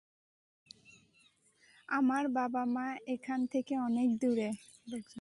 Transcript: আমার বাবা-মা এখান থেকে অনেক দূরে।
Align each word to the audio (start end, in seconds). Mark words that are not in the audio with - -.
আমার 1.89 2.23
বাবা-মা 2.33 2.85
এখান 3.07 3.39
থেকে 3.47 3.73
অনেক 3.79 4.09
দূরে। 4.21 4.49